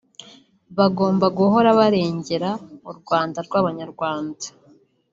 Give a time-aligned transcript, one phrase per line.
[0.77, 2.49] Bagomba guhora barengera
[2.91, 4.45] u Rwanda rw’ abanyarwanda